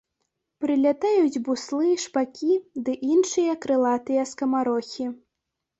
[0.63, 2.51] Прылятаюць буслы, шпакі
[2.89, 5.05] ды іншыя крылатыя скамарохі.